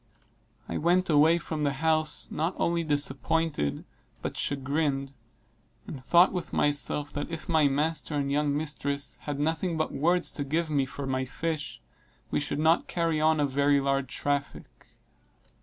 [0.67, 3.85] I went away from the house not only disappointed
[4.23, 5.13] but chagrined,
[5.85, 10.31] and thought with myself that if my master and young mistresses had nothing but words
[10.31, 11.81] to give me for my fish,
[12.31, 14.87] we should not carry on a very large traffic.